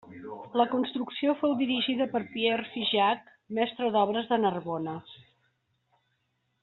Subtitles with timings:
[0.59, 4.97] La construcció fou dirigida per Pierre Figeac, mestre d'obres de Narbona.